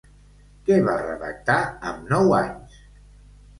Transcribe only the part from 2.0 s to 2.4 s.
nou